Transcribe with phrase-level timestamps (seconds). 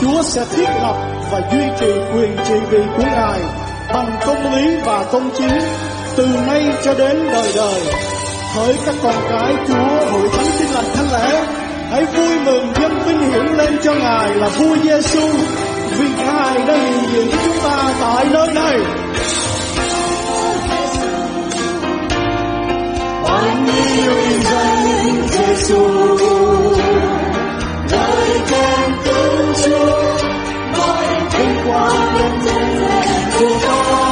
[0.00, 0.96] Chúa sẽ thiết lập
[1.30, 3.40] và duy trì quyền trị vì của Ngài
[3.94, 5.58] bằng công lý và công chính
[6.16, 7.82] từ nay cho đến đời đời.
[8.54, 11.44] Hỡi các con cái Chúa hội thánh tin lành thánh lễ,
[11.90, 15.28] hãy vui mừng dân vinh hiển lên cho Ngài là vua Giêsu
[15.98, 18.78] vì Ngài đã hiện diện với chúng ta tại nơi này.
[23.22, 26.06] Bao nhiêu in danh Giêsu.
[27.90, 29.92] Hãy subscribe cho kênh Ghiền Mì
[30.76, 32.30] Gõ Để không bỏ lỡ
[33.40, 34.05] những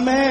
[0.00, 0.29] Amen.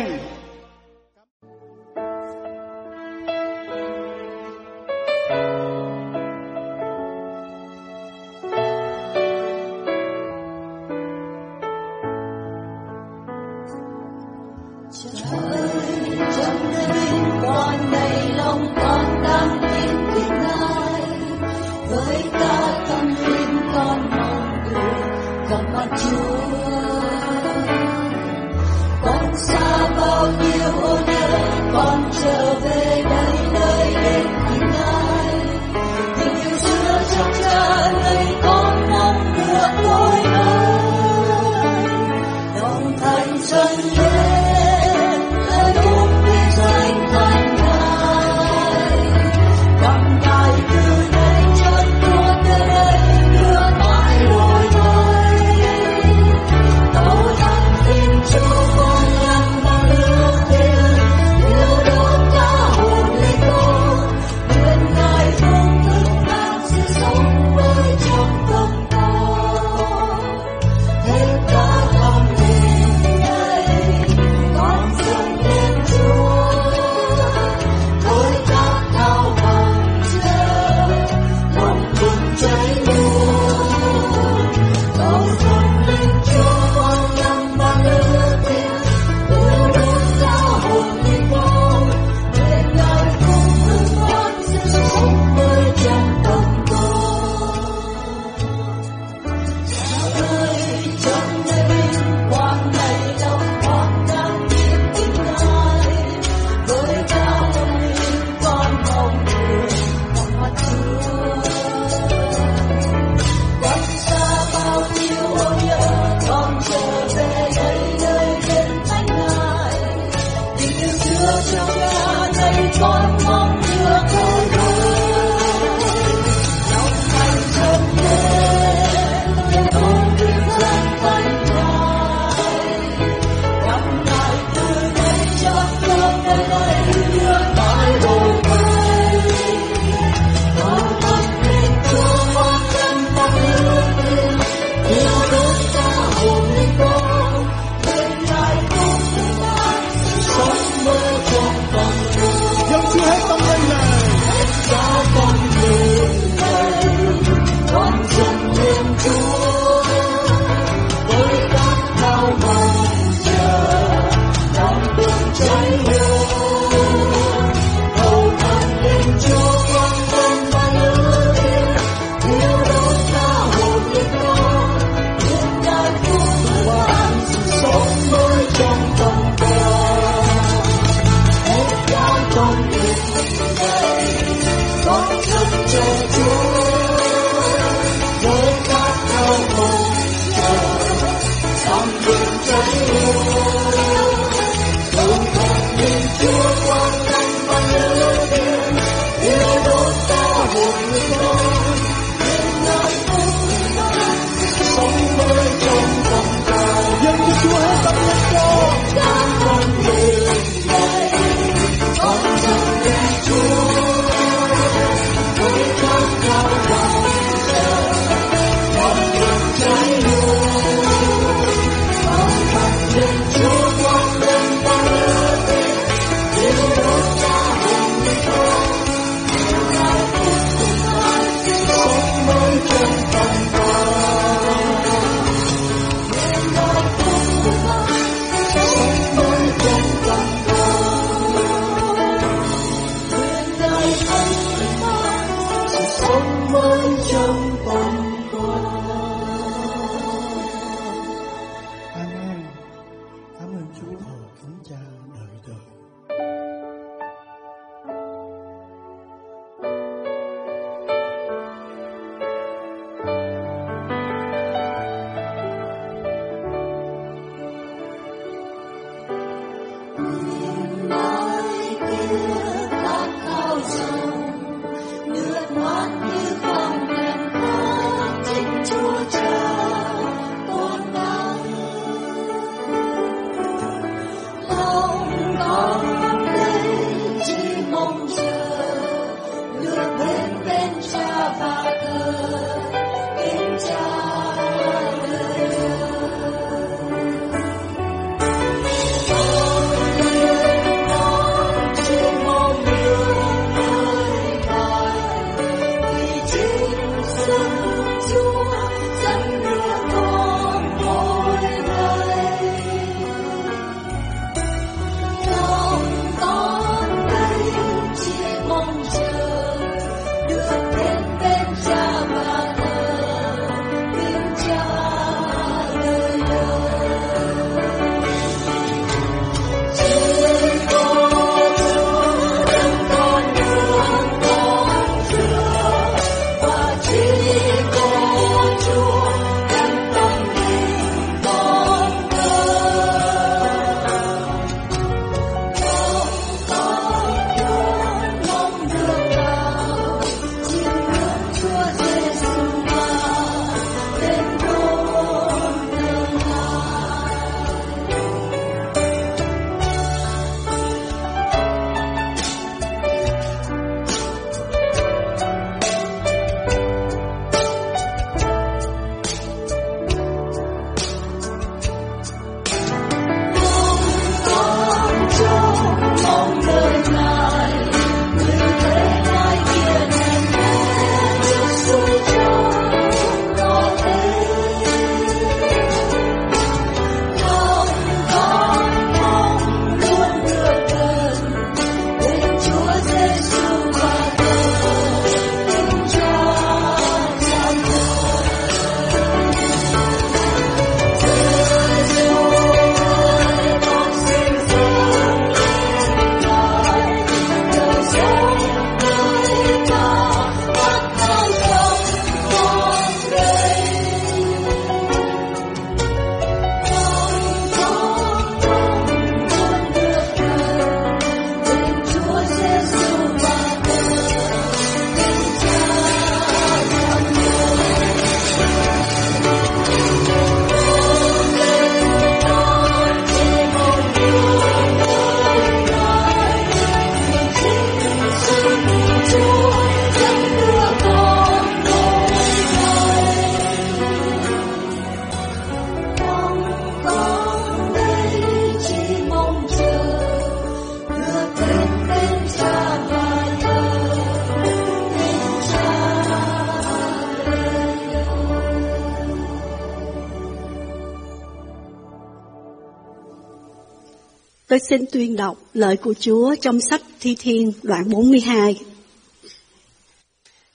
[464.69, 468.59] Xin tuyên đọc lời của Chúa trong sách Thi Thiên đoạn 42.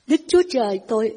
[0.07, 1.15] Đức Chúa Trời tôi,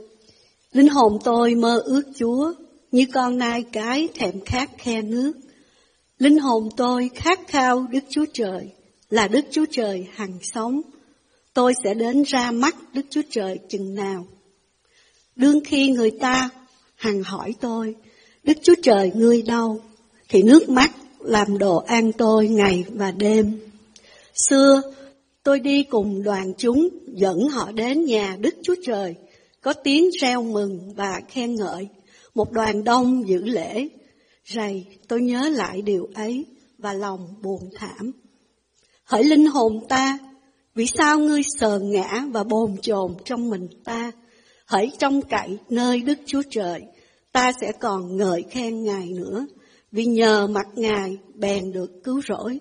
[0.71, 2.53] linh hồn tôi mơ ước Chúa
[2.91, 5.33] như con nai cái thèm khát khe nước.
[6.19, 8.69] Linh hồn tôi khát khao Đức Chúa Trời,
[9.09, 10.81] là Đức Chúa Trời hằng sống.
[11.53, 14.27] Tôi sẽ đến ra mắt Đức Chúa Trời chừng nào.
[15.35, 16.49] Đương khi người ta
[16.95, 17.95] hằng hỏi tôi,
[18.43, 19.81] Đức Chúa Trời ngươi đâu?
[20.29, 23.59] Thì nước mắt làm đồ ăn tôi ngày và đêm.
[24.49, 24.81] Xưa,
[25.43, 29.15] tôi đi cùng đoàn chúng dẫn họ đến nhà Đức Chúa Trời
[29.61, 31.87] có tiếng reo mừng và khen ngợi,
[32.35, 33.87] một đoàn đông giữ lễ.
[34.45, 36.45] Rầy, tôi nhớ lại điều ấy
[36.77, 38.11] và lòng buồn thảm.
[39.03, 40.17] Hỡi linh hồn ta,
[40.75, 44.11] vì sao ngươi sờ ngã và bồn chồn trong mình ta?
[44.65, 46.81] Hỡi trông cậy nơi Đức Chúa Trời,
[47.31, 49.45] ta sẽ còn ngợi khen Ngài nữa,
[49.91, 52.59] vì nhờ mặt Ngài bèn được cứu rỗi.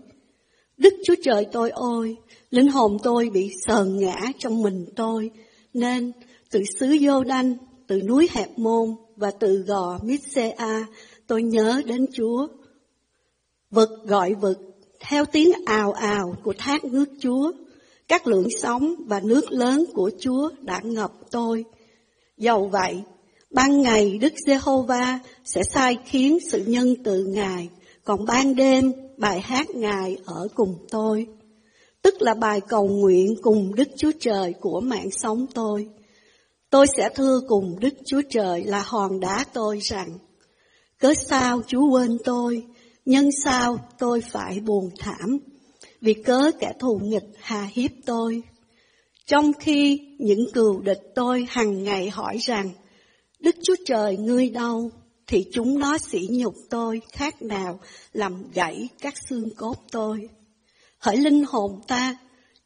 [0.76, 2.16] Đức Chúa Trời tôi ôi,
[2.50, 5.30] linh hồn tôi bị sờn ngã trong mình tôi,
[5.74, 6.12] nên
[6.50, 7.54] từ xứ Dô Đanh,
[7.86, 10.86] từ núi Hẹp Môn và từ gò Mitsea,
[11.26, 12.46] tôi nhớ đến Chúa.
[13.70, 14.58] Vực gọi vực,
[15.00, 17.52] theo tiếng ào ào của thác nước Chúa,
[18.08, 21.64] các lượng sóng và nước lớn của Chúa đã ngập tôi.
[22.36, 23.02] Dầu vậy,
[23.56, 27.68] ban ngày Đức Giê-hô-va sẽ sai khiến sự nhân từ Ngài,
[28.04, 31.26] còn ban đêm bài hát Ngài ở cùng tôi.
[32.02, 35.88] Tức là bài cầu nguyện cùng Đức Chúa Trời của mạng sống tôi.
[36.70, 40.08] Tôi sẽ thưa cùng Đức Chúa Trời là hòn đá tôi rằng,
[40.98, 42.62] Cớ sao Chúa quên tôi,
[43.04, 45.38] nhân sao tôi phải buồn thảm,
[46.00, 48.42] vì cớ kẻ thù nghịch hà hiếp tôi.
[49.26, 52.70] Trong khi những cừu địch tôi hằng ngày hỏi rằng,
[53.38, 54.90] Đức Chúa Trời ngươi đâu,
[55.26, 57.80] thì chúng nó sỉ nhục tôi khác nào
[58.12, 60.28] làm gãy các xương cốt tôi.
[60.98, 62.16] Hỡi linh hồn ta,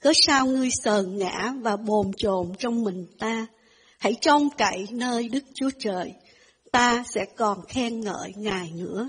[0.00, 3.47] cớ sao ngươi sờn ngã và bồn chồn trong mình ta,
[3.99, 6.12] hãy trông cậy nơi Đức Chúa Trời,
[6.73, 9.09] ta sẽ còn khen ngợi Ngài nữa.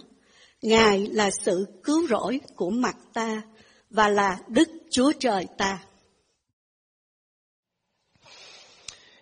[0.61, 3.41] Ngài là sự cứu rỗi của mặt ta
[3.89, 5.79] và là Đức Chúa Trời ta.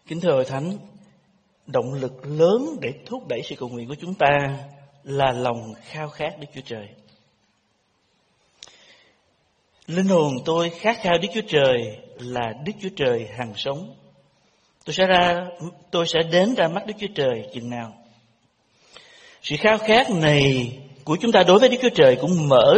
[0.07, 0.77] Kính thưa Thánh,
[1.71, 4.57] động lực lớn để thúc đẩy sự cầu nguyện của chúng ta
[5.03, 6.87] là lòng khao khát Đức Chúa Trời.
[9.87, 13.95] Linh hồn tôi khát khao Đức Chúa Trời là Đức Chúa Trời hằng sống.
[14.85, 15.45] Tôi sẽ ra,
[15.91, 17.93] tôi sẽ đến ra mắt Đức Chúa Trời chừng nào.
[19.41, 20.71] Sự khao khát này
[21.03, 22.73] của chúng ta đối với Đức Chúa Trời cũng mở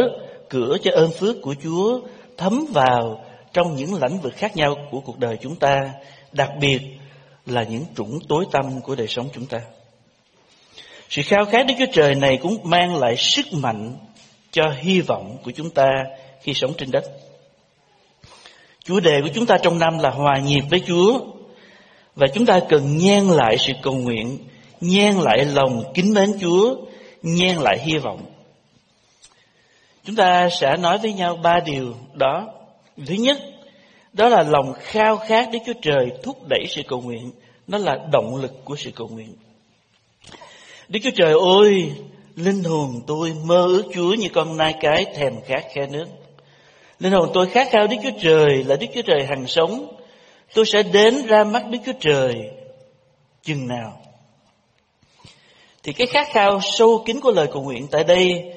[0.48, 2.00] cửa cho ơn phước của Chúa
[2.36, 5.92] thấm vào trong những lĩnh vực khác nhau của cuộc đời chúng ta,
[6.32, 6.80] đặc biệt
[7.46, 9.60] là những trũng tối tâm của đời sống chúng ta.
[11.10, 13.96] Sự khao khát Đức Chúa Trời này cũng mang lại sức mạnh
[14.50, 15.88] cho hy vọng của chúng ta
[16.42, 17.04] khi sống trên đất.
[18.84, 21.20] Chủ đề của chúng ta trong năm là hòa nhịp với Chúa
[22.16, 24.38] và chúng ta cần nhen lại sự cầu nguyện,
[24.80, 26.74] nhen lại lòng kính mến Chúa,
[27.22, 28.24] nhen lại hy vọng.
[30.04, 32.48] Chúng ta sẽ nói với nhau ba điều đó.
[33.06, 33.38] Thứ nhất,
[34.12, 37.30] đó là lòng khao khát Đức Chúa Trời thúc đẩy sự cầu nguyện.
[37.66, 39.34] Nó là động lực của sự cầu nguyện.
[40.88, 41.92] Đức Chúa Trời ơi,
[42.36, 46.06] linh hồn tôi mơ ước Chúa như con nai cái thèm khát khe nước.
[46.98, 49.96] Linh hồn tôi khát khao Đức Chúa Trời là Đức Chúa Trời hằng sống.
[50.54, 52.34] Tôi sẽ đến ra mắt Đức Chúa Trời
[53.42, 54.00] chừng nào.
[55.82, 58.52] Thì cái khát khao sâu kín của lời cầu nguyện tại đây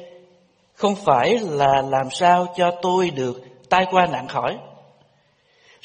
[0.74, 4.58] không phải là làm sao cho tôi được tai qua nạn khỏi.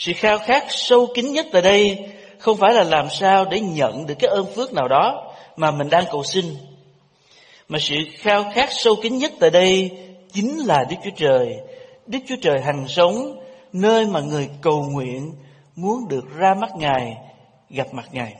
[0.01, 1.99] Sự khao khát sâu kín nhất tại đây
[2.39, 5.91] không phải là làm sao để nhận được cái ơn phước nào đó mà mình
[5.91, 6.57] đang cầu xin.
[7.69, 9.91] Mà sự khao khát sâu kín nhất tại đây
[10.33, 11.57] chính là Đức Chúa Trời.
[12.07, 13.41] Đức Chúa Trời hằng sống,
[13.73, 15.33] nơi mà người cầu nguyện
[15.77, 17.17] muốn được ra mắt Ngài,
[17.71, 18.35] gặp mặt Ngài.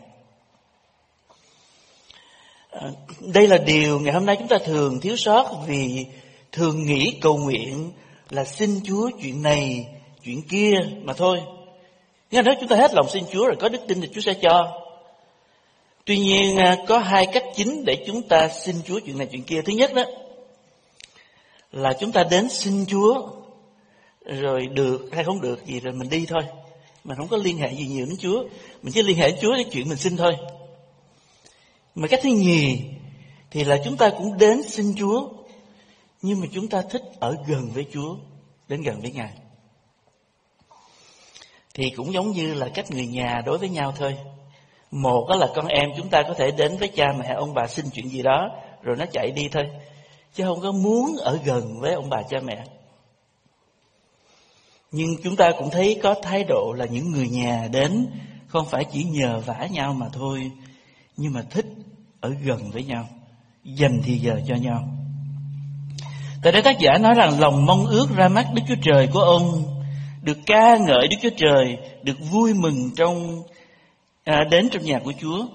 [2.71, 2.89] À,
[3.21, 6.07] đây là điều ngày hôm nay chúng ta thường thiếu sót vì
[6.53, 7.93] thường nghĩ cầu nguyện
[8.31, 9.87] là xin Chúa chuyện này,
[10.25, 11.41] chuyện kia mà thôi.
[12.31, 14.35] Nhưng nếu chúng ta hết lòng xin Chúa rồi có đức tin thì Chúa sẽ
[14.35, 14.81] cho.
[16.05, 19.43] Tuy nhiên à, có hai cách chính để chúng ta xin Chúa chuyện này chuyện
[19.43, 19.63] kia.
[19.63, 20.05] Thứ nhất đó
[21.73, 23.29] là chúng ta đến xin Chúa
[24.25, 26.43] rồi được hay không được gì rồi mình đi thôi.
[27.05, 28.43] Mình không có liên hệ gì nhiều đến Chúa.
[28.83, 30.37] Mình chỉ liên hệ đến Chúa để chuyện mình xin thôi.
[31.95, 32.79] Mà cách thứ nhì
[33.51, 35.29] thì là chúng ta cũng đến xin Chúa
[36.23, 38.17] nhưng mà chúng ta thích ở gần với Chúa,
[38.69, 39.33] đến gần với Ngài.
[41.81, 44.17] Thì cũng giống như là cách người nhà đối với nhau thôi.
[44.91, 47.67] Một đó là con em chúng ta có thể đến với cha mẹ ông bà
[47.67, 48.49] xin chuyện gì đó
[48.83, 49.67] rồi nó chạy đi thôi.
[50.35, 52.65] Chứ không có muốn ở gần với ông bà cha mẹ.
[54.93, 58.07] Nhưng chúng ta cũng thấy có thái độ là những người nhà đến
[58.47, 60.51] không phải chỉ nhờ vả nhau mà thôi,
[61.17, 61.67] nhưng mà thích
[62.21, 63.09] ở gần với nhau,
[63.65, 64.89] dành thì giờ cho nhau.
[66.43, 69.21] Tại đây tác giả nói rằng lòng mong ước ra mắt Đức Chúa Trời của
[69.21, 69.80] ông
[70.23, 73.43] được ca ngợi Đức Chúa Trời, được vui mừng trong
[74.25, 75.47] à, đến trong nhà của Chúa.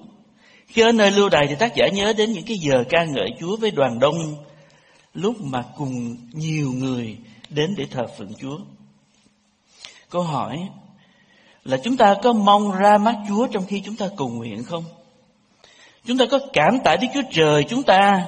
[0.66, 3.30] Khi ở nơi lưu đày thì tác giả nhớ đến những cái giờ ca ngợi
[3.40, 4.44] Chúa với đoàn đông
[5.14, 7.16] lúc mà cùng nhiều người
[7.48, 8.58] đến để thờ phượng Chúa.
[10.10, 10.68] Câu hỏi
[11.64, 14.84] là chúng ta có mong ra mắt Chúa trong khi chúng ta cầu nguyện không?
[16.04, 18.24] Chúng ta có cảm tạ Đức Chúa Trời chúng ta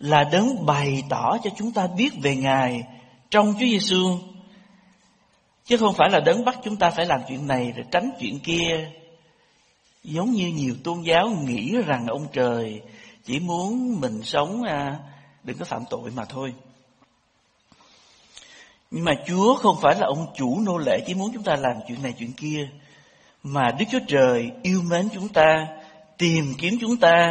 [0.00, 2.82] là đấng bày tỏ cho chúng ta biết về Ngài
[3.30, 4.18] trong Chúa Giêsu
[5.64, 8.40] chứ không phải là đấng bắt chúng ta phải làm chuyện này rồi tránh chuyện
[8.40, 8.90] kia.
[10.04, 12.80] Giống như nhiều tôn giáo nghĩ rằng ông trời
[13.24, 14.98] chỉ muốn mình sống à,
[15.44, 16.54] đừng có phạm tội mà thôi.
[18.90, 21.76] Nhưng mà Chúa không phải là ông chủ nô lệ chỉ muốn chúng ta làm
[21.88, 22.68] chuyện này chuyện kia
[23.42, 25.66] mà Đức Chúa Trời yêu mến chúng ta
[26.18, 27.30] tìm kiếm chúng ta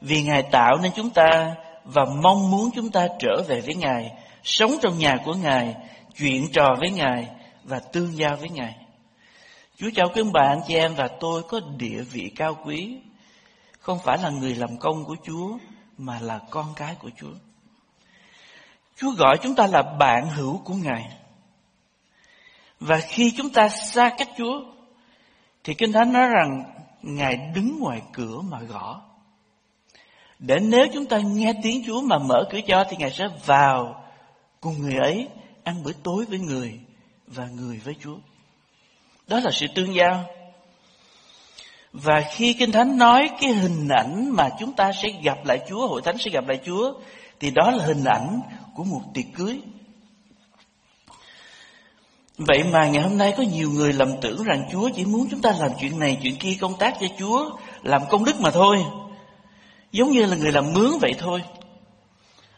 [0.00, 4.12] vì Ngài tạo nên chúng ta và mong muốn chúng ta trở về với Ngài,
[4.44, 5.74] sống trong nhà của Ngài,
[6.18, 7.28] chuyện trò với Ngài
[7.68, 8.76] và tương giao với Ngài.
[9.76, 12.98] Chúa chào các bạn chị em và tôi có địa vị cao quý,
[13.78, 15.58] không phải là người làm công của Chúa
[15.98, 17.32] mà là con cái của Chúa.
[18.96, 21.08] Chúa gọi chúng ta là bạn hữu của Ngài.
[22.80, 24.60] Và khi chúng ta xa cách Chúa
[25.64, 26.64] thì Kinh Thánh nói rằng
[27.02, 29.02] Ngài đứng ngoài cửa mà gõ.
[30.38, 34.04] Để nếu chúng ta nghe tiếng Chúa mà mở cửa cho thì Ngài sẽ vào
[34.60, 35.28] cùng người ấy
[35.64, 36.80] ăn bữa tối với người
[37.34, 38.16] và người với Chúa.
[39.26, 40.24] Đó là sự tương giao.
[41.92, 45.88] Và khi Kinh Thánh nói cái hình ảnh mà chúng ta sẽ gặp lại Chúa,
[45.88, 46.92] hội thánh sẽ gặp lại Chúa,
[47.40, 48.40] thì đó là hình ảnh
[48.74, 49.60] của một tiệc cưới.
[52.38, 55.42] Vậy mà ngày hôm nay có nhiều người lầm tưởng rằng Chúa chỉ muốn chúng
[55.42, 58.84] ta làm chuyện này, chuyện kia, công tác cho Chúa, làm công đức mà thôi.
[59.92, 61.42] Giống như là người làm mướn vậy thôi.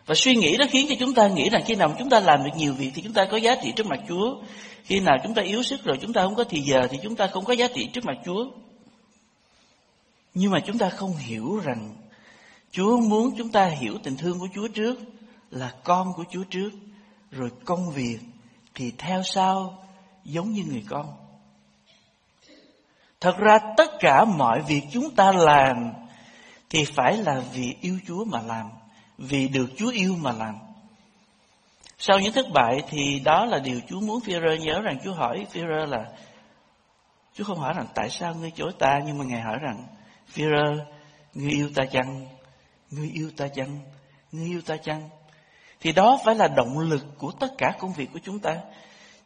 [0.07, 2.45] Và suy nghĩ đó khiến cho chúng ta nghĩ rằng khi nào chúng ta làm
[2.45, 4.37] được nhiều việc thì chúng ta có giá trị trước mặt Chúa.
[4.85, 7.17] Khi nào chúng ta yếu sức rồi chúng ta không có thì giờ thì chúng
[7.17, 8.45] ta không có giá trị trước mặt Chúa.
[10.35, 11.95] Nhưng mà chúng ta không hiểu rằng
[12.71, 14.99] Chúa muốn chúng ta hiểu tình thương của Chúa trước
[15.51, 16.71] là con của Chúa trước,
[17.31, 18.19] rồi công việc
[18.75, 19.85] thì theo sau
[20.25, 21.07] giống như người con.
[23.21, 25.93] Thật ra tất cả mọi việc chúng ta làm
[26.71, 28.71] thì phải là vì yêu Chúa mà làm,
[29.21, 30.59] vì được Chúa yêu mà làm.
[31.99, 35.47] Sau những thất bại thì đó là điều Chúa muốn Phi-rơ nhớ rằng Chúa hỏi
[35.53, 36.05] Phi-rơ là
[37.35, 39.87] Chúa không hỏi rằng tại sao ngươi chối ta nhưng mà Ngài hỏi rằng
[40.33, 40.85] Phi-rơ,
[41.35, 42.27] ngươi yêu ta chăng?
[42.91, 43.81] Ngươi yêu ta chăng?
[44.33, 45.09] Ngươi yêu ta chăng?
[45.81, 48.57] Thì đó phải là động lực của tất cả công việc của chúng ta.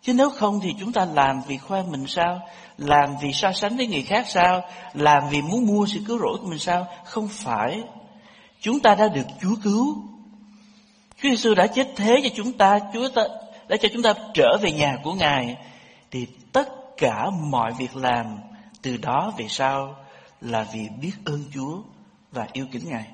[0.03, 2.41] Chứ nếu không thì chúng ta làm vì khoe mình sao?
[2.79, 4.63] Làm vì so sánh với người khác sao?
[4.95, 6.87] Làm vì muốn mua sự cứu rỗi của mình sao?
[7.05, 7.83] Không phải.
[8.65, 9.97] Chúng ta đã được Chúa cứu.
[11.23, 13.23] Chúa Giêsu đã chết thế cho chúng ta, Chúa ta,
[13.69, 15.57] đã cho chúng ta trở về nhà của Ngài.
[16.11, 18.39] Thì tất cả mọi việc làm
[18.83, 19.97] từ đó về sau
[20.41, 21.83] là vì biết ơn Chúa
[22.33, 23.07] và yêu kính Ngài.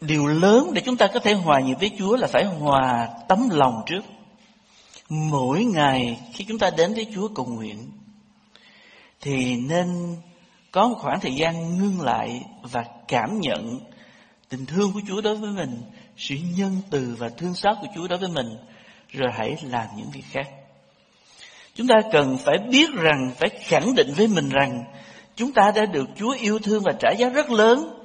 [0.00, 3.48] Điều lớn để chúng ta có thể hòa nhịp với Chúa là phải hòa tấm
[3.50, 4.02] lòng trước.
[5.08, 7.90] Mỗi ngày khi chúng ta đến với Chúa cầu nguyện
[9.22, 10.16] thì nên
[10.72, 13.80] có một khoảng thời gian ngưng lại và cảm nhận
[14.48, 15.82] tình thương của Chúa đối với mình,
[16.16, 18.56] sự nhân từ và thương xót của Chúa đối với mình,
[19.08, 20.48] rồi hãy làm những việc khác.
[21.74, 24.84] Chúng ta cần phải biết rằng, phải khẳng định với mình rằng
[25.36, 28.02] chúng ta đã được Chúa yêu thương và trả giá rất lớn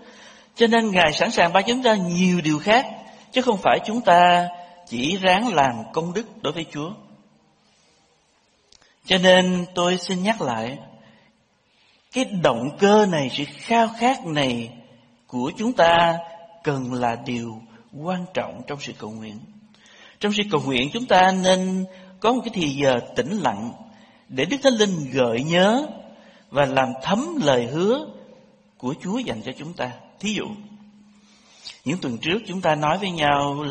[0.58, 2.88] cho nên Ngài sẵn sàng ban chúng ta nhiều điều khác,
[3.32, 4.48] chứ không phải chúng ta
[4.88, 6.90] chỉ ráng làm công đức đối với Chúa.
[9.06, 10.78] Cho nên tôi xin nhắc lại,
[12.12, 14.70] cái động cơ này, sự khao khát này
[15.28, 16.18] của chúng ta
[16.64, 17.62] cần là điều
[17.94, 19.40] quan trọng trong sự cầu nguyện.
[20.20, 21.86] Trong sự cầu nguyện chúng ta nên
[22.20, 23.72] có một cái thì giờ tĩnh lặng
[24.30, 25.88] để Đức Thánh Linh gợi nhớ
[26.50, 28.06] và làm thấm lời hứa
[28.78, 29.92] của Chúa dành cho chúng ta.
[30.20, 30.46] Thí dụ,
[31.86, 33.66] những tuần trước chúng ta nói với nhau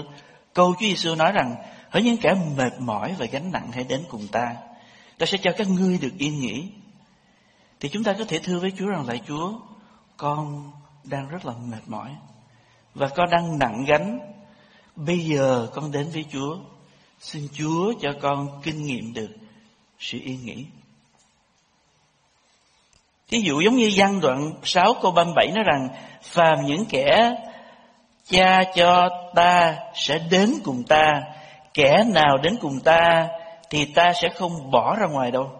[0.54, 1.56] câu Chúa Giêsu nói rằng
[1.90, 4.56] hỡi những kẻ mệt mỏi và gánh nặng hãy đến cùng ta.
[5.18, 6.64] Ta sẽ cho các ngươi được yên nghỉ.
[7.80, 9.52] Thì chúng ta có thể thưa với Chúa rằng lại Chúa,
[10.16, 10.70] con
[11.04, 12.10] đang rất là mệt mỏi
[12.94, 14.18] và con đang nặng gánh.
[14.96, 16.56] Bây giờ con đến với Chúa,
[17.20, 19.30] xin Chúa cho con kinh nghiệm được
[19.98, 20.64] sự yên nghỉ.
[23.28, 25.88] Thí dụ giống như văn đoạn 6 câu 37 nói rằng
[26.22, 27.36] Phàm những kẻ
[28.28, 31.22] cha cho ta sẽ đến cùng ta
[31.74, 33.28] Kẻ nào đến cùng ta
[33.70, 35.50] thì ta sẽ không bỏ ra ngoài đâu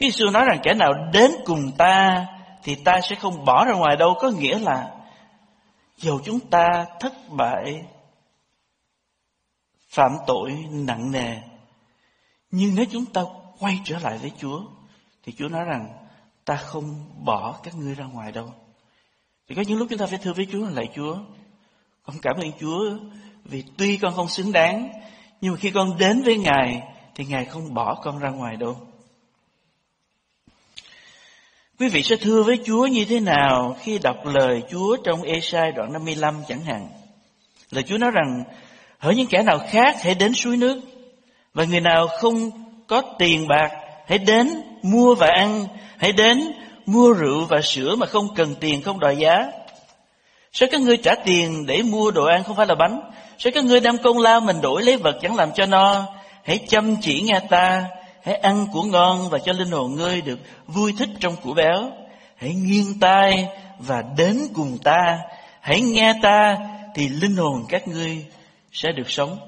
[0.00, 2.26] khi Giêsu nói rằng kẻ nào đến cùng ta
[2.62, 4.90] thì ta sẽ không bỏ ra ngoài đâu, Có nghĩa là
[5.96, 7.84] dù chúng ta thất bại,
[9.88, 11.36] phạm tội nặng nề,
[12.50, 13.22] nhưng nếu chúng ta
[13.58, 14.62] quay trở lại với Chúa
[15.22, 15.88] thì Chúa nói rằng
[16.44, 18.52] ta không bỏ các ngươi ra ngoài đâu.
[19.48, 21.16] Thì có những lúc chúng ta phải thưa với Chúa, lạy Chúa.
[22.02, 22.90] Con cảm ơn Chúa
[23.44, 24.90] vì tuy con không xứng đáng,
[25.40, 26.82] Nhưng mà khi con đến với Ngài
[27.14, 28.76] thì Ngài không bỏ con ra ngoài đâu.
[31.80, 35.72] Quý vị sẽ thưa với Chúa như thế nào khi đọc lời Chúa trong Esai
[35.72, 36.88] đoạn 55 chẳng hạn.
[37.70, 38.44] Lời Chúa nói rằng,
[38.98, 40.80] hỡi những kẻ nào khác hãy đến suối nước,
[41.54, 42.50] và người nào không
[42.86, 43.70] có tiền bạc
[44.06, 44.48] hãy đến
[44.82, 45.66] mua và ăn,
[45.98, 46.52] hãy đến
[46.86, 49.50] mua rượu và sữa mà không cần tiền, không đòi giá.
[50.52, 53.00] Sao các ngươi trả tiền để mua đồ ăn không phải là bánh?
[53.38, 56.04] Sao các ngươi đem công lao mình đổi lấy vật chẳng làm cho no?
[56.44, 57.84] Hãy chăm chỉ nghe ta,
[58.22, 61.92] hãy ăn của ngon và cho linh hồn ngươi được vui thích trong của béo.
[62.36, 65.18] Hãy nghiêng tai và đến cùng ta,
[65.60, 66.56] hãy nghe ta
[66.94, 68.26] thì linh hồn các ngươi
[68.72, 69.38] sẽ được sống.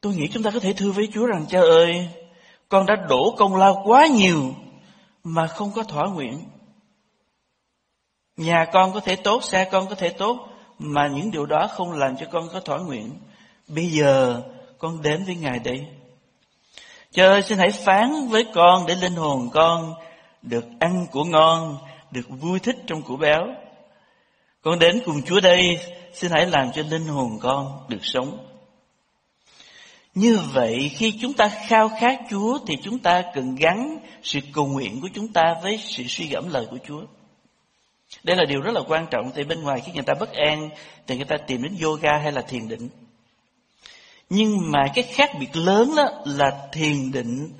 [0.00, 2.08] Tôi nghĩ chúng ta có thể thưa với Chúa rằng cha ơi,
[2.68, 4.54] con đã đổ công lao quá nhiều
[5.24, 6.44] mà không có thỏa nguyện.
[8.36, 11.92] Nhà con có thể tốt, xe con có thể tốt, mà những điều đó không
[11.92, 13.10] làm cho con có thỏa nguyện.
[13.68, 14.42] Bây giờ
[14.78, 15.86] con đến với Ngài đây.
[17.16, 19.94] Trời xin hãy phán với con để linh hồn con
[20.42, 21.78] được ăn của ngon,
[22.10, 23.46] được vui thích trong của béo.
[24.62, 25.78] Con đến cùng Chúa đây,
[26.12, 28.38] xin hãy làm cho linh hồn con được sống.
[30.14, 34.66] Như vậy khi chúng ta khao khát Chúa thì chúng ta cần gắn sự cầu
[34.66, 37.02] nguyện của chúng ta với sự suy gẫm lời của Chúa.
[38.24, 40.70] Đây là điều rất là quan trọng Thì bên ngoài khi người ta bất an
[41.06, 42.88] thì người ta tìm đến yoga hay là thiền định.
[44.30, 47.52] Nhưng mà cái khác biệt lớn đó là thiền định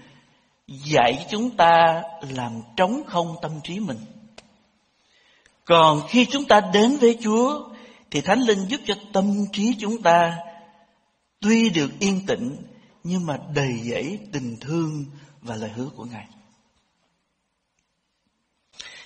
[0.66, 3.98] dạy chúng ta làm trống không tâm trí mình.
[5.64, 7.68] Còn khi chúng ta đến với Chúa,
[8.10, 10.36] thì Thánh Linh giúp cho tâm trí chúng ta
[11.40, 12.56] tuy được yên tĩnh,
[13.04, 15.04] nhưng mà đầy dẫy tình thương
[15.42, 16.26] và lời hứa của Ngài.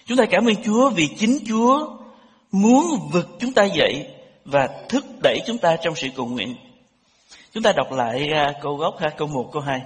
[0.07, 1.97] Chúng ta cảm ơn Chúa vì chính Chúa
[2.53, 4.07] muốn vực chúng ta dậy
[4.45, 6.57] và thúc đẩy chúng ta trong sự cầu nguyện.
[7.53, 9.81] Chúng ta đọc lại à, câu gốc ha, câu 1, câu 2.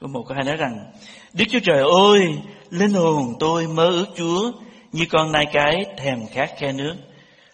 [0.00, 0.92] Câu 1, câu 2 nói rằng
[1.32, 2.38] Đức Chúa Trời ơi,
[2.70, 4.52] linh hồn tôi mơ ước Chúa
[4.92, 6.94] như con nai cái thèm khát khe nước.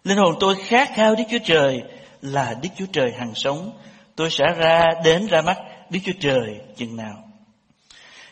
[0.04, 1.82] Linh hồn tôi khát khao Đức Chúa Trời
[2.22, 3.70] là Đức Chúa Trời hằng sống
[4.16, 5.58] tôi sẽ ra đến ra mắt
[5.90, 7.24] Đức Chúa Trời chừng nào.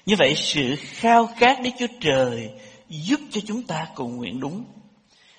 [0.06, 2.50] Như vậy sự khao khát Đức Chúa Trời
[2.88, 4.64] giúp cho chúng ta cầu nguyện đúng.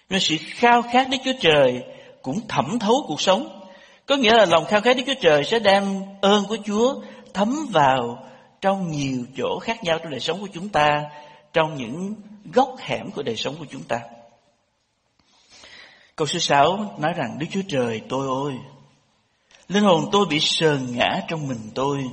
[0.10, 1.84] Nhưng sự khao khát Đức Chúa Trời
[2.22, 3.63] cũng thẩm thấu cuộc sống.
[4.06, 7.02] Có nghĩa là lòng khao khát Đức Chúa Trời sẽ đem ơn của Chúa
[7.34, 8.28] thấm vào
[8.62, 11.04] trong nhiều chỗ khác nhau trong đời sống của chúng ta,
[11.54, 12.16] trong những
[12.54, 14.00] góc hẻm của đời sống của chúng ta.
[16.16, 18.60] Câu số 6 nói rằng Đức Chúa Trời tôi ơi,
[19.68, 22.04] Linh hồn tôi bị sờn ngã trong mình tôi.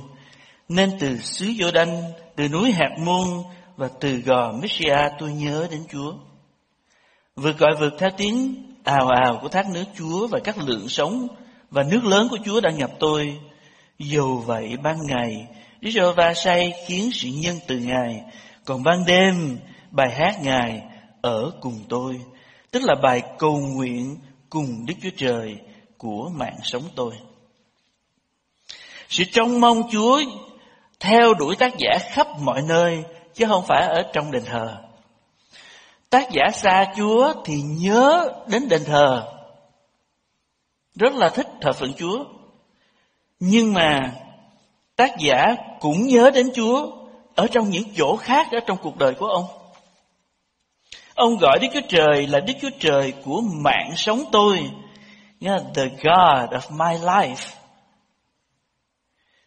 [0.69, 2.03] Nên từ xứ Giô Đanh,
[2.35, 3.27] từ núi Hạt Môn
[3.77, 6.13] và từ gò Messia tôi nhớ đến Chúa.
[7.35, 11.27] Vượt gọi vượt theo tiếng ào ào của thác nước Chúa và các lượng sống
[11.71, 13.39] và nước lớn của Chúa đã nhập tôi.
[13.99, 15.47] Dù vậy ban ngày,
[15.81, 18.21] Đức giê va say khiến sự nhân từ Ngài,
[18.65, 19.59] còn ban đêm
[19.91, 20.81] bài hát Ngài
[21.21, 22.21] ở cùng tôi,
[22.71, 24.17] tức là bài cầu nguyện
[24.49, 25.55] cùng Đức Chúa Trời
[25.97, 27.13] của mạng sống tôi.
[29.09, 30.21] Sự trông mong Chúa
[30.99, 33.03] theo đuổi tác giả khắp mọi nơi
[33.33, 34.77] chứ không phải ở trong đền thờ.
[36.09, 39.27] Tác giả xa Chúa thì nhớ đến đền thờ.
[40.95, 42.25] Rất là thích thờ phượng Chúa.
[43.39, 44.11] Nhưng mà
[44.95, 46.91] tác giả cũng nhớ đến Chúa
[47.35, 49.45] ở trong những chỗ khác ở trong cuộc đời của ông.
[51.15, 54.71] Ông gọi Đức Chúa Trời là Đức Chúa Trời của mạng sống tôi.
[55.75, 57.55] The God of my life.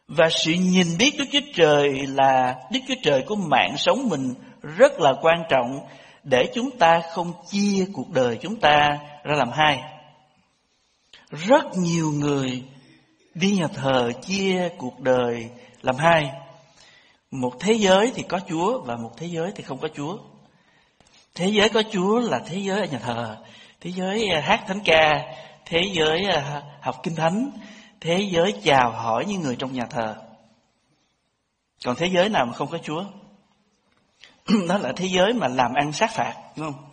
[0.09, 4.35] Và sự nhìn biết Đức Chúa Trời là Đức Chúa Trời của mạng sống mình
[4.63, 5.81] rất là quan trọng
[6.23, 9.94] để chúng ta không chia cuộc đời chúng ta ra làm hai.
[11.35, 12.63] Rất nhiều người
[13.35, 15.51] đi nhà thờ chia cuộc đời
[15.83, 16.31] làm hai.
[17.31, 20.19] Một thế giới thì có Chúa và một thế giới thì không có Chúa.
[21.35, 23.37] Thế giới có Chúa là thế giới ở nhà thờ,
[23.81, 27.51] thế giới à, hát thánh ca, thế giới à, học kinh thánh,
[28.01, 30.17] thế giới chào hỏi những người trong nhà thờ
[31.85, 33.05] còn thế giới nào mà không có chúa
[34.69, 36.85] đó là thế giới mà làm ăn sát phạt đúng không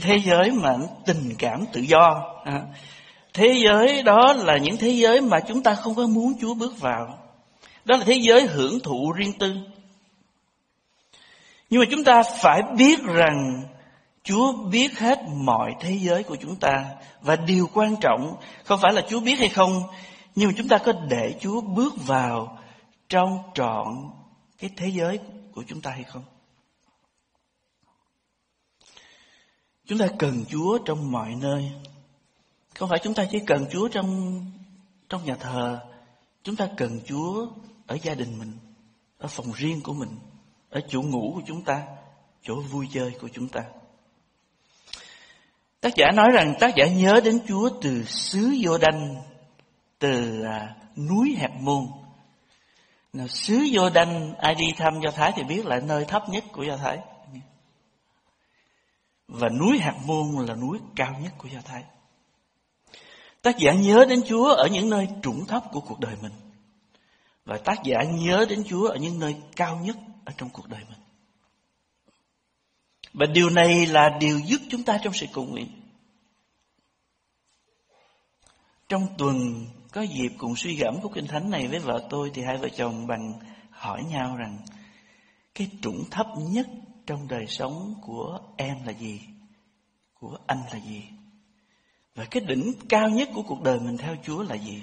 [0.00, 2.62] thế giới mà tình cảm tự do à,
[3.34, 6.80] thế giới đó là những thế giới mà chúng ta không có muốn chúa bước
[6.80, 7.18] vào
[7.84, 9.54] đó là thế giới hưởng thụ riêng tư
[11.70, 13.64] nhưng mà chúng ta phải biết rằng
[14.24, 18.92] Chúa biết hết mọi thế giới của chúng ta và điều quan trọng, không phải
[18.92, 19.82] là Chúa biết hay không,
[20.34, 22.58] nhưng mà chúng ta có để Chúa bước vào
[23.08, 23.86] trong trọn
[24.58, 25.18] cái thế giới
[25.52, 26.24] của chúng ta hay không?
[29.86, 31.70] Chúng ta cần Chúa trong mọi nơi.
[32.74, 34.40] Không phải chúng ta chỉ cần Chúa trong
[35.08, 35.80] trong nhà thờ
[36.42, 37.46] chúng ta cần Chúa
[37.86, 38.52] ở gia đình mình,
[39.18, 40.18] ở phòng riêng của mình,
[40.70, 41.82] ở chỗ ngủ của chúng ta,
[42.42, 43.60] chỗ vui chơi của chúng ta.
[45.80, 49.16] Tác giả nói rằng tác giả nhớ đến Chúa từ xứ Giô Đanh,
[49.98, 51.86] từ à, núi Hẹp Môn.
[53.12, 56.44] Nào, xứ Giô Đanh, ai đi thăm Do Thái thì biết là nơi thấp nhất
[56.52, 56.98] của Do Thái.
[59.28, 61.84] Và núi Hạt Môn là núi cao nhất của Do Thái.
[63.44, 66.32] Tác giả nhớ đến Chúa ở những nơi trũng thấp của cuộc đời mình.
[67.44, 70.80] Và tác giả nhớ đến Chúa ở những nơi cao nhất ở trong cuộc đời
[70.88, 70.98] mình.
[73.12, 75.68] Và điều này là điều giúp chúng ta trong sự cầu nguyện.
[78.88, 82.42] Trong tuần có dịp cùng suy gẫm của Kinh Thánh này với vợ tôi thì
[82.42, 83.32] hai vợ chồng bằng
[83.70, 84.58] hỏi nhau rằng,
[85.54, 86.66] cái trũng thấp nhất
[87.06, 89.20] trong đời sống của em là gì?
[90.14, 91.02] Của anh là gì?
[92.14, 94.82] Và cái đỉnh cao nhất của cuộc đời mình theo Chúa là gì?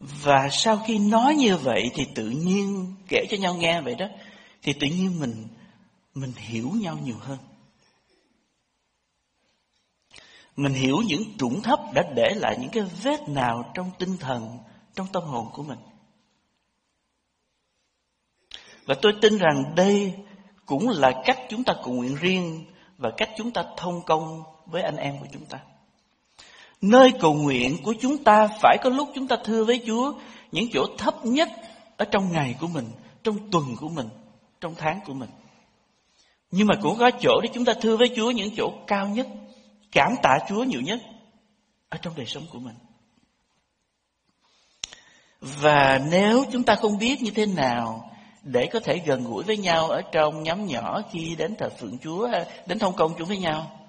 [0.00, 4.06] Và sau khi nói như vậy thì tự nhiên kể cho nhau nghe vậy đó
[4.62, 5.48] thì tự nhiên mình
[6.14, 7.38] mình hiểu nhau nhiều hơn.
[10.56, 14.58] Mình hiểu những trũng thấp đã để lại những cái vết nào trong tinh thần,
[14.94, 15.78] trong tâm hồn của mình.
[18.84, 20.14] Và tôi tin rằng đây
[20.66, 22.64] cũng là cách chúng ta cầu nguyện riêng
[22.98, 25.58] và cách chúng ta thông công với anh em của chúng ta.
[26.80, 30.12] Nơi cầu nguyện của chúng ta phải có lúc chúng ta thưa với Chúa
[30.52, 31.48] những chỗ thấp nhất
[31.96, 32.86] ở trong ngày của mình,
[33.22, 34.08] trong tuần của mình,
[34.60, 35.30] trong tháng của mình.
[36.50, 39.26] Nhưng mà cũng có chỗ để chúng ta thưa với Chúa những chỗ cao nhất,
[39.92, 41.00] cảm tạ Chúa nhiều nhất
[41.88, 42.74] ở trong đời sống của mình.
[45.40, 48.10] Và nếu chúng ta không biết như thế nào
[48.42, 51.98] để có thể gần gũi với nhau ở trong nhóm nhỏ khi đến thờ phượng
[51.98, 53.79] Chúa, à, đến thông công chung với nhau,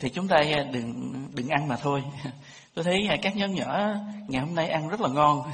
[0.00, 2.02] thì chúng ta à, đừng đừng ăn mà thôi.
[2.74, 3.94] Tôi thấy à, các nhóm nhỏ
[4.28, 5.52] ngày hôm nay ăn rất là ngon.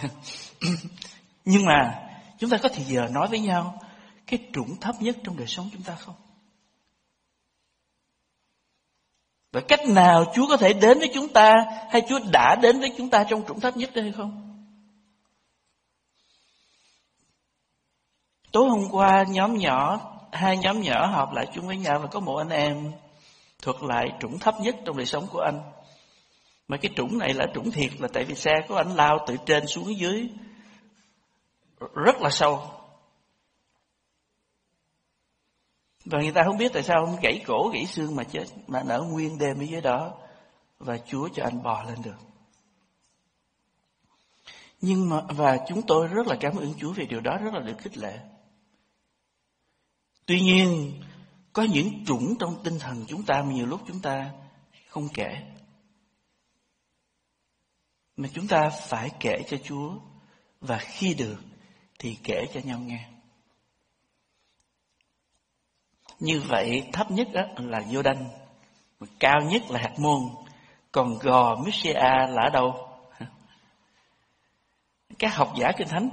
[1.44, 2.02] Nhưng mà
[2.38, 3.80] chúng ta có thì giờ nói với nhau
[4.26, 6.14] cái trũng thấp nhất trong đời sống chúng ta không?
[9.52, 11.54] Và cách nào Chúa có thể đến với chúng ta
[11.90, 14.42] hay Chúa đã đến với chúng ta trong trũng thấp nhất đây hay không?
[18.52, 20.00] Tối hôm qua nhóm nhỏ,
[20.32, 22.92] hai nhóm nhỏ họp lại chung với nhau và có một anh em
[23.66, 25.60] thuật lại trũng thấp nhất trong đời sống của anh.
[26.68, 29.36] Mà cái trũng này là trũng thiệt là tại vì xe của anh lao từ
[29.46, 30.28] trên xuống dưới
[31.94, 32.70] rất là sâu.
[36.04, 38.82] Và người ta không biết tại sao không gãy cổ, gãy xương mà chết, mà
[38.82, 40.14] nở nguyên đêm ở dưới đó
[40.78, 42.18] và Chúa cho anh bò lên được.
[44.80, 47.60] Nhưng mà và chúng tôi rất là cảm ơn Chúa về điều đó rất là
[47.60, 48.18] được khích lệ.
[50.26, 50.92] Tuy nhiên
[51.56, 54.30] có những chủng trong tinh thần chúng ta mà nhiều lúc chúng ta
[54.88, 55.42] không kể.
[58.16, 59.94] Mà chúng ta phải kể cho Chúa
[60.60, 61.36] và khi được
[61.98, 63.08] thì kể cho nhau nghe.
[66.18, 68.28] Như vậy thấp nhất đó là vô đanh,
[69.20, 70.20] cao nhất là hạt môn,
[70.92, 71.92] còn gò Misia
[72.28, 72.88] là ở đâu?
[75.18, 76.08] Các học giả kinh thánh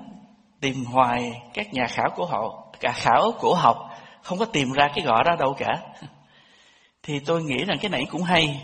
[0.62, 3.93] tìm hoài các nhà khảo cổ học, cả khảo cổ học
[4.24, 5.82] không có tìm ra cái gõ đó đâu cả.
[7.04, 8.62] Thì tôi nghĩ rằng cái này cũng hay.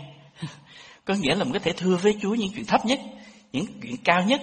[1.04, 3.00] Có nghĩa là mình có thể thưa với Chúa những chuyện thấp nhất
[3.52, 4.40] những chuyện cao nhất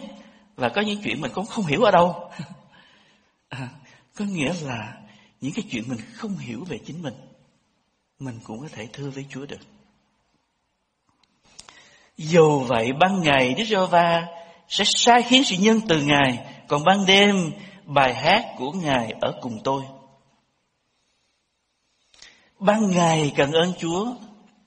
[0.55, 2.31] và có những chuyện mình cũng không hiểu ở đâu.
[3.49, 3.69] À,
[4.15, 4.93] có nghĩa là
[5.41, 7.13] những cái chuyện mình không hiểu về chính mình
[8.19, 9.59] mình cũng có thể thưa với Chúa được.
[12.17, 14.27] Dù vậy ban ngày Đức giê va
[14.69, 17.51] sẽ sai khiến sự nhân từ Ngài còn ban đêm
[17.85, 19.83] bài hát của Ngài ở cùng tôi.
[22.59, 24.15] Ban ngày cần ơn Chúa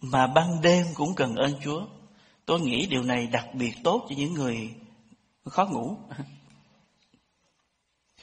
[0.01, 1.87] mà ban đêm cũng cần ơn Chúa.
[2.47, 4.75] Tôi nghĩ điều này đặc biệt tốt cho những người
[5.45, 5.97] khó ngủ.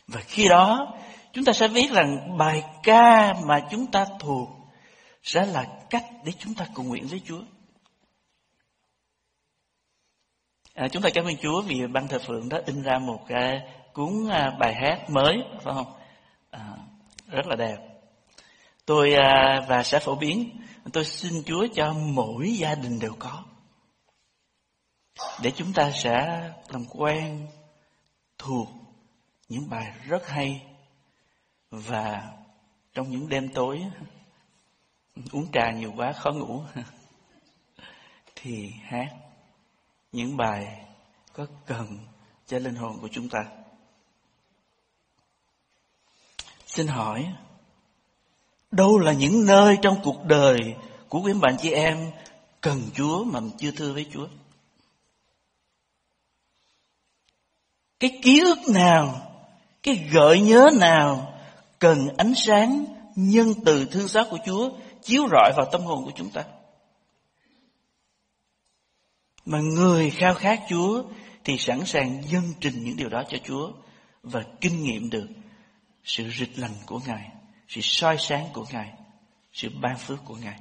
[0.08, 0.94] Và khi đó
[1.34, 4.50] chúng ta sẽ biết rằng bài ca mà chúng ta thuộc
[5.24, 7.42] sẽ là cách để chúng ta cầu nguyện với Chúa.
[10.74, 13.60] À, chúng ta cảm ơn Chúa vì ban thờ phượng đã in ra một cái
[13.94, 15.94] cuốn à, bài hát mới, phải không?
[16.52, 16.78] À,
[17.28, 17.87] rất là đẹp.
[18.88, 20.62] Tôi à, và sẽ phổ biến,
[20.94, 23.44] tôi xin Chúa cho mỗi gia đình đều có.
[25.42, 27.48] Để chúng ta sẽ làm quen
[28.38, 28.68] thuộc
[29.50, 30.66] những bài rất hay
[31.70, 32.32] và
[32.94, 33.84] trong những đêm tối
[35.32, 36.64] uống trà nhiều quá khó ngủ
[38.36, 39.08] thì hát
[40.12, 40.86] những bài
[41.34, 41.98] có cần
[42.46, 43.40] cho linh hồn của chúng ta.
[46.66, 47.34] Xin hỏi
[48.72, 50.58] Đâu là những nơi trong cuộc đời
[51.10, 52.12] của quý bạn chị em
[52.62, 54.28] cần Chúa mà chưa thưa với Chúa?
[58.00, 59.32] cái ký ức nào
[59.84, 61.34] cái gợi nhớ nào
[61.80, 64.70] cần ánh sáng nhân từ thương xót của Chúa
[65.02, 66.44] chiếu rọi vào tâm hồn của chúng ta.
[69.46, 71.04] Mà người khao khát Chúa
[71.44, 73.72] thì sẵn sàng dâng trình những điều đó cho Chúa
[74.24, 75.28] và kinh nghiệm được
[76.04, 77.30] sự rịch lành của Ngài,
[77.68, 78.92] sự soi sáng của Ngài,
[79.54, 80.60] sự ban phước của Ngài.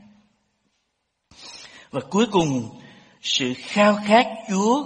[1.90, 2.80] Và cuối cùng,
[3.22, 4.84] sự khao khát Chúa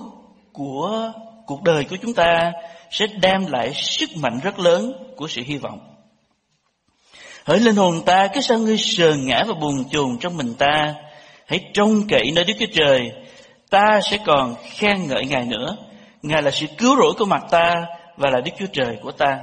[0.53, 1.12] của
[1.47, 2.53] cuộc đời của chúng ta
[2.91, 5.91] sẽ đem lại sức mạnh rất lớn của sự hy vọng.
[7.45, 10.95] Hỡi linh hồn ta, cái sao ngươi sờn ngã và buồn chồn trong mình ta,
[11.47, 13.11] hãy trông cậy nơi Đức Chúa Trời,
[13.71, 15.77] ta sẽ còn khen ngợi Ngài nữa.
[16.23, 17.75] Ngài là sự cứu rỗi của mặt ta
[18.16, 19.39] và là Đức Chúa Trời của ta.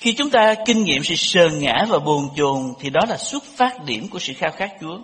[0.00, 3.44] Khi chúng ta kinh nghiệm sự sờn ngã và buồn chồn thì đó là xuất
[3.44, 4.98] phát điểm của sự khao khát Chúa.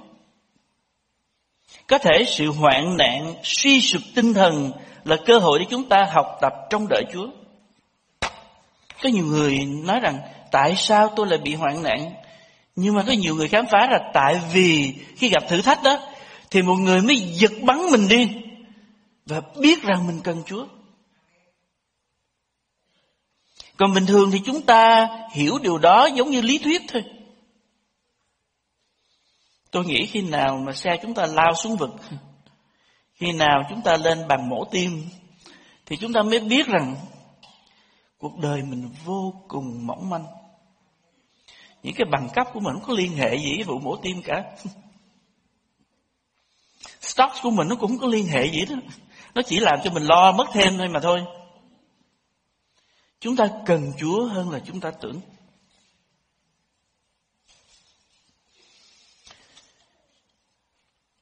[1.86, 4.72] Có thể sự hoạn nạn, suy sụp tinh thần
[5.04, 7.26] là cơ hội để chúng ta học tập trong đợi Chúa.
[9.02, 10.18] Có nhiều người nói rằng
[10.50, 12.12] tại sao tôi lại bị hoạn nạn?
[12.76, 15.98] Nhưng mà có nhiều người khám phá là tại vì khi gặp thử thách đó
[16.50, 18.28] thì một người mới giật bắn mình đi
[19.26, 20.66] và biết rằng mình cần Chúa.
[23.76, 27.04] Còn bình thường thì chúng ta hiểu điều đó giống như lý thuyết thôi.
[29.70, 31.90] Tôi nghĩ khi nào mà xe chúng ta lao xuống vực,
[33.14, 35.04] khi nào chúng ta lên bàn mổ tim,
[35.86, 36.96] thì chúng ta mới biết rằng
[38.18, 40.26] cuộc đời mình vô cùng mỏng manh.
[41.82, 44.22] Những cái bằng cấp của mình không có liên hệ gì với vụ mổ tim
[44.22, 44.42] cả.
[47.00, 48.76] Stocks của mình nó cũng không có liên hệ gì đó.
[49.34, 51.20] Nó chỉ làm cho mình lo mất thêm thôi mà thôi.
[53.26, 55.20] Chúng ta cần Chúa hơn là chúng ta tưởng.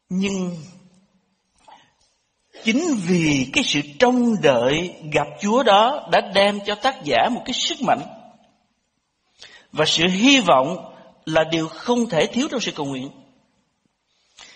[0.09, 0.57] Nhưng
[2.65, 7.43] chính vì cái sự trông đợi gặp Chúa đó đã đem cho tác giả một
[7.45, 8.01] cái sức mạnh
[9.73, 10.95] và sự hy vọng
[11.27, 13.11] là điều không thể thiếu trong sự cầu nguyện.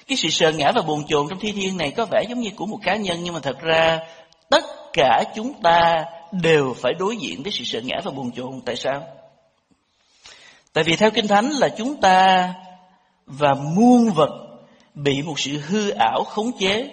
[0.07, 2.51] Cái sự sợ ngã và buồn chồn trong thi thiên này có vẻ giống như
[2.57, 3.99] của một cá nhân, nhưng mà thật ra
[4.51, 8.61] tất cả chúng ta đều phải đối diện với sự sợ ngã và buồn chồn.
[8.65, 9.07] Tại sao?
[10.73, 12.55] Tại vì theo Kinh Thánh là chúng ta
[13.27, 14.49] và muôn vật
[14.95, 16.91] bị một sự hư ảo khống chế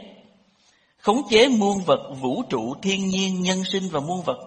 [1.05, 4.37] khống chế muôn vật, vũ trụ, thiên nhiên, nhân sinh và muôn vật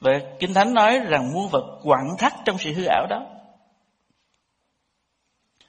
[0.00, 3.26] và kinh thánh nói rằng muôn vật quặn thắt trong sự hư ảo đó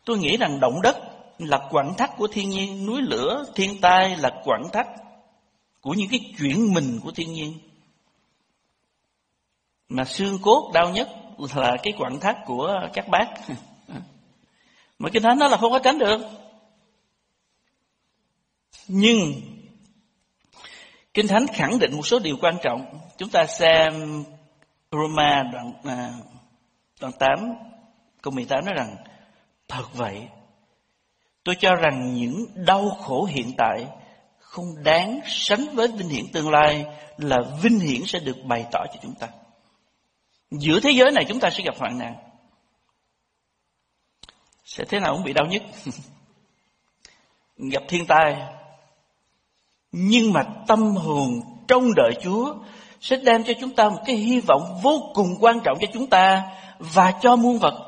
[0.05, 0.97] tôi nghĩ rằng động đất
[1.39, 4.87] là quặn thắt của thiên nhiên, núi lửa, thiên tai là quặn thắt
[5.81, 7.53] của những cái chuyển mình của thiên nhiên
[9.89, 11.09] mà xương cốt đau nhất
[11.55, 13.25] là cái quặn thắt của các bác
[14.99, 16.17] mà kinh thánh đó là không có tránh được
[18.87, 19.33] nhưng
[21.15, 22.99] Kinh Thánh khẳng định một số điều quan trọng.
[23.17, 24.23] Chúng ta xem
[24.91, 26.11] Roma đoạn, à,
[27.01, 27.29] đoạn 8
[28.21, 28.95] câu 18 nói rằng
[29.67, 30.27] Thật vậy,
[31.43, 33.87] tôi cho rằng những đau khổ hiện tại
[34.39, 36.85] không đáng sánh với vinh hiển tương lai
[37.17, 39.27] là vinh hiển sẽ được bày tỏ cho chúng ta.
[40.51, 42.15] Giữa thế giới này chúng ta sẽ gặp hoạn nạn.
[44.65, 45.63] Sẽ thế nào cũng bị đau nhất.
[47.57, 48.35] gặp thiên tai,
[49.91, 52.55] nhưng mà tâm hồn trong đợi Chúa
[53.01, 56.07] sẽ đem cho chúng ta một cái hy vọng vô cùng quan trọng cho chúng
[56.07, 56.43] ta
[56.79, 57.85] và cho muôn vật.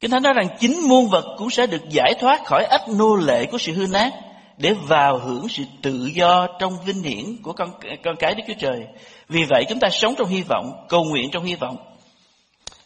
[0.00, 3.16] Kinh Thánh nói rằng chính muôn vật cũng sẽ được giải thoát khỏi ách nô
[3.16, 4.12] lệ của sự hư nát
[4.56, 7.70] để vào hưởng sự tự do trong vinh hiển của con
[8.04, 8.86] con cái Đức Chúa Trời.
[9.28, 11.76] Vì vậy chúng ta sống trong hy vọng, cầu nguyện trong hy vọng.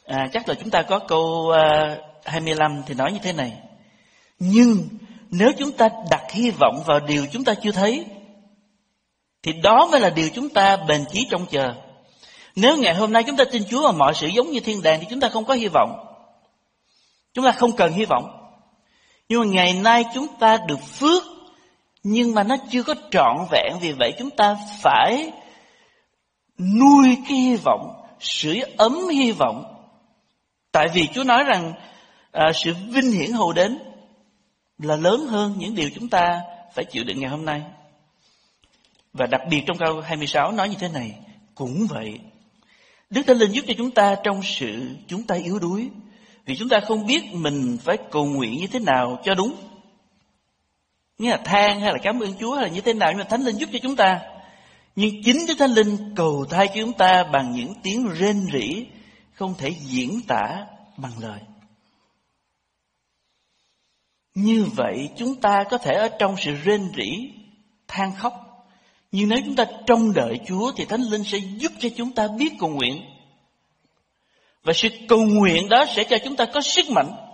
[0.07, 3.53] À, chắc là chúng ta có câu uh, à, 25 thì nói như thế này.
[4.39, 4.89] Nhưng
[5.31, 8.05] nếu chúng ta đặt hy vọng vào điều chúng ta chưa thấy
[9.43, 11.75] thì đó mới là điều chúng ta bền chí trông chờ
[12.57, 15.01] nếu ngày hôm nay chúng ta tin Chúa và mọi sự giống như thiên đàng
[15.01, 16.05] thì chúng ta không có hy vọng
[17.35, 18.25] chúng ta không cần hy vọng
[19.29, 21.23] nhưng mà ngày nay chúng ta được phước
[22.03, 25.33] nhưng mà nó chưa có trọn vẹn vì vậy chúng ta phải
[26.59, 29.79] nuôi cái hy vọng sưởi ấm hy vọng
[30.73, 31.73] tại vì Chúa nói rằng
[32.33, 33.79] à, sự vinh hiển hầu đến
[34.79, 36.41] là lớn hơn những điều chúng ta
[36.75, 37.63] phải chịu đựng ngày hôm nay.
[39.13, 41.15] Và đặc biệt trong câu 26 nói như thế này,
[41.55, 42.19] cũng vậy.
[43.11, 45.89] Đức Thánh Linh giúp cho chúng ta trong sự chúng ta yếu đuối.
[46.45, 49.55] Vì chúng ta không biết mình phải cầu nguyện như thế nào cho đúng.
[51.19, 53.25] Nghĩa là than hay là cảm ơn Chúa hay là như thế nào nhưng mà
[53.25, 54.21] Thánh Linh giúp cho chúng ta.
[55.01, 58.87] Nhưng chính Đức Thánh Linh cầu thay cho chúng ta bằng những tiếng rên rỉ,
[59.33, 61.41] không thể diễn tả bằng lời.
[64.35, 67.31] Như vậy chúng ta có thể ở trong sự rên rỉ,
[67.89, 68.33] than khóc.
[69.13, 72.29] Nhưng nếu chúng ta trông đợi Chúa thì Thánh Linh sẽ giúp cho chúng ta
[72.39, 73.03] biết cầu nguyện.
[74.63, 77.28] Và sự cầu nguyện đó sẽ cho chúng ta có sức mạnh.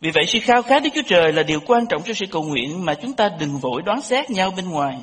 [0.00, 2.42] Vì vậy sự khao khát Đức Chúa Trời là điều quan trọng cho sự cầu
[2.42, 4.98] nguyện mà chúng ta đừng vội đoán xét nhau bên ngoài.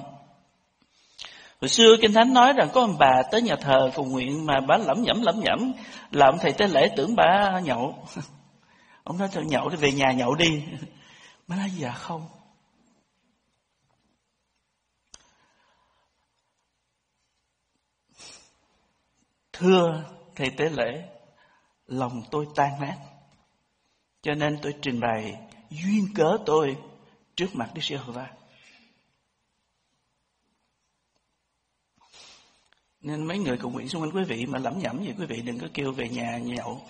[1.61, 4.53] Hồi xưa Kinh Thánh nói rằng có ông bà tới nhà thờ cầu nguyện mà
[4.67, 5.73] bà lẩm nhẩm lẩm nhẩm
[6.11, 8.07] làm thầy tế lễ tưởng bà nhậu.
[9.03, 10.63] Ông nói thôi nhậu thì về nhà nhậu đi.
[11.47, 12.27] Bà nói dạ không.
[19.53, 20.03] Thưa
[20.35, 21.03] thầy tế lễ,
[21.87, 22.97] lòng tôi tan nát.
[24.25, 25.37] Cho nên tôi trình bày
[25.69, 26.77] duyên cớ tôi
[27.35, 28.27] trước mặt Đức Giê-hô-va.
[33.01, 35.41] Nên mấy người cầu nguyện xung quanh quý vị mà lẩm nhẩm vậy quý vị
[35.41, 36.81] đừng có kêu về nhà nhậu.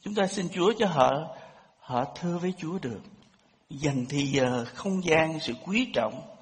[0.00, 1.36] Chúng ta xin Chúa cho họ
[1.78, 3.00] họ thưa với Chúa được.
[3.70, 6.36] Dành thì giờ, không gian, sự quý trọng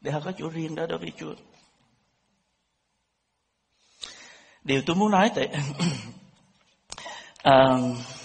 [0.00, 1.34] để họ có chỗ riêng đó đối với Chúa.
[4.64, 5.48] Điều tôi muốn nói tại
[7.42, 7.78] à,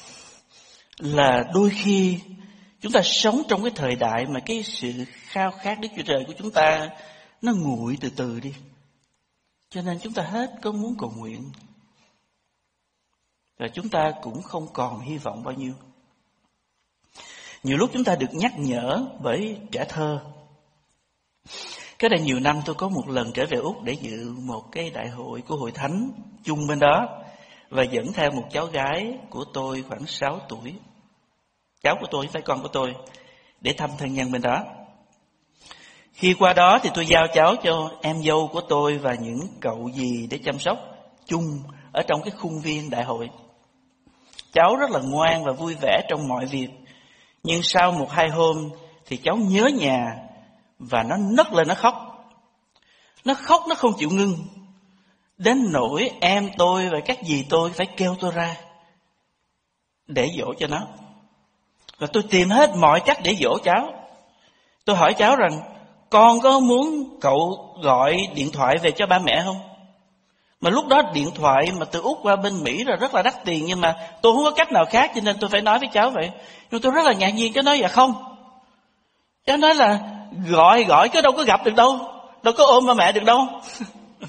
[1.02, 2.20] là đôi khi
[2.82, 6.24] chúng ta sống trong cái thời đại mà cái sự khao khát Đức Chúa Trời
[6.28, 6.90] của chúng ta
[7.42, 8.54] nó nguội từ từ đi.
[9.70, 11.52] Cho nên chúng ta hết có muốn cầu nguyện.
[13.58, 15.74] Và chúng ta cũng không còn hy vọng bao nhiêu.
[17.64, 20.20] Nhiều lúc chúng ta được nhắc nhở bởi trẻ thơ.
[22.00, 24.90] Cái đây nhiều năm tôi có một lần trở về Úc để dự một cái
[24.90, 26.12] đại hội của hội thánh
[26.44, 27.24] chung bên đó
[27.70, 30.74] và dẫn theo một cháu gái của tôi khoảng 6 tuổi.
[31.84, 32.96] Cháu của tôi, phải con của tôi
[33.62, 34.64] để thăm thân nhân bên đó.
[36.14, 39.90] Khi qua đó thì tôi giao cháu cho em dâu của tôi và những cậu
[39.94, 40.78] gì để chăm sóc
[41.26, 41.64] chung
[41.94, 43.30] ở trong cái khuôn viên đại hội.
[44.54, 46.68] Cháu rất là ngoan và vui vẻ trong mọi việc.
[47.44, 48.70] Nhưng sau một hai hôm
[49.06, 50.16] thì cháu nhớ nhà
[50.80, 51.96] và nó nấc lên nó khóc.
[53.26, 54.36] Nó khóc nó không chịu ngưng.
[55.38, 58.58] Đến nỗi em tôi và các dì tôi phải kêu tôi ra
[60.08, 60.88] để dỗ cho nó.
[62.02, 63.94] Và tôi tìm hết mọi cách để dỗ cháu.
[64.86, 65.60] Tôi hỏi cháu rằng,
[66.10, 69.60] con có muốn cậu gọi điện thoại về cho ba mẹ không?
[70.62, 73.46] Mà lúc đó điện thoại mà từ Úc qua bên Mỹ là rất là đắt
[73.46, 75.90] tiền, nhưng mà tôi không có cách nào khác, cho nên tôi phải nói với
[75.94, 76.30] cháu vậy.
[76.72, 78.14] Nhưng tôi rất là ngạc nhiên, cháu nói dạ không.
[79.46, 80.00] Cháu nói là,
[80.50, 82.00] gọi gọi chứ đâu có gặp được đâu.
[82.44, 83.48] Đâu có ôm ba mẹ được đâu.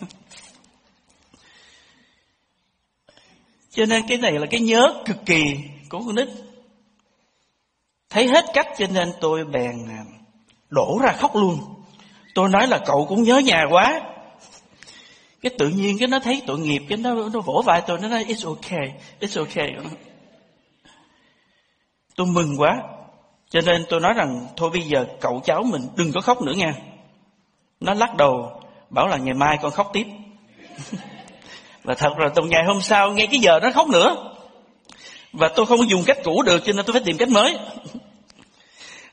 [3.70, 5.56] cho nên cái này là cái nhớ cực kỳ
[5.88, 6.28] của con nít.
[8.12, 10.04] Thấy hết cách cho nên tôi bèn à,
[10.70, 11.58] đổ ra khóc luôn.
[12.34, 14.00] Tôi nói là cậu cũng nhớ nhà quá.
[15.42, 18.08] Cái tự nhiên cái nó thấy tội nghiệp cái nó nó vỗ vai tôi nó
[18.08, 19.68] nói it's okay, it's okay.
[22.16, 22.82] Tôi mừng quá.
[23.50, 26.52] Cho nên tôi nói rằng thôi bây giờ cậu cháu mình đừng có khóc nữa
[26.56, 26.72] nha.
[27.80, 30.06] Nó lắc đầu bảo là ngày mai con khóc tiếp.
[31.84, 34.31] Và thật là từ ngày hôm sau ngay cái giờ nó khóc nữa.
[35.32, 37.58] Và tôi không dùng cách cũ được cho nên tôi phải tìm cách mới.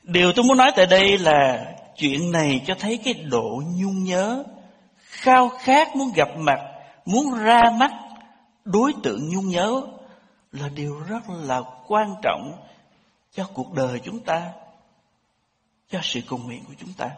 [0.02, 1.64] Điều tôi muốn nói tại đây là
[1.96, 4.44] chuyện này cho thấy cái độ nhung nhớ,
[5.04, 6.60] khao khát muốn gặp mặt,
[7.04, 7.90] muốn ra mắt
[8.64, 9.82] đối tượng nhung nhớ
[10.52, 12.52] là điều rất là quan trọng
[13.34, 14.42] cho cuộc đời chúng ta,
[15.90, 17.10] cho sự cầu nguyện của chúng ta,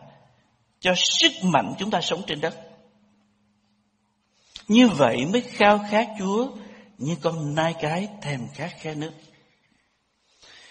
[0.81, 2.55] cho sức mạnh chúng ta sống trên đất.
[4.69, 6.49] Như vậy mới khao khát Chúa
[7.03, 9.13] như con nai cái thèm khát khe nước.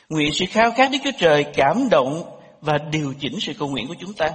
[0.09, 3.87] Nguyện sự khao khát Đức Chúa Trời cảm động và điều chỉnh sự cầu nguyện
[3.87, 4.31] của chúng ta.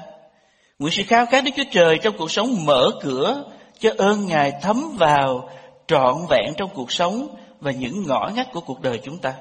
[0.79, 3.45] Nguyện sự khao khát Đức Chúa Trời trong cuộc sống mở cửa
[3.79, 5.51] cho ơn Ngài thấm vào,
[5.87, 9.35] trọn vẹn trong cuộc sống và những ngõ ngách của cuộc đời chúng ta.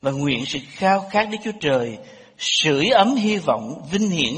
[0.00, 1.98] Và nguyện sự khao khát Đức Chúa Trời
[2.38, 4.34] sưởi ấm hy vọng vinh hiển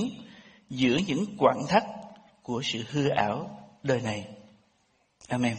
[0.71, 1.83] giữa những quặng thắt
[2.43, 3.51] của sự hư ảo
[3.83, 4.25] đời này.
[5.29, 5.57] Amen.